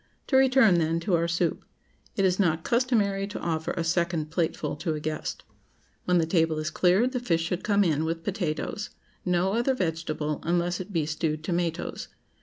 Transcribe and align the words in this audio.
To 0.25 0.35
return, 0.35 0.79
then, 0.79 0.99
to 1.01 1.13
our 1.15 1.27
soup: 1.27 1.63
It 2.15 2.25
is 2.25 2.39
not 2.39 2.63
customary 2.63 3.27
to 3.27 3.39
offer 3.39 3.69
a 3.77 3.83
second 3.83 4.31
plateful 4.31 4.75
to 4.77 4.95
a 4.95 4.99
guest. 4.99 5.43
When 6.05 6.17
the 6.17 6.25
table 6.25 6.57
is 6.57 6.71
cleared, 6.71 7.11
the 7.11 7.19
fish 7.19 7.43
should 7.43 7.63
come 7.63 7.83
in, 7.83 8.03
with 8.03 8.23
potatoes—no 8.23 9.53
other 9.53 9.75
vegetable, 9.75 10.39
unless 10.41 10.79
it 10.79 10.91
be 10.91 11.05
stewed 11.05 11.43
tomatoes. 11.43 12.07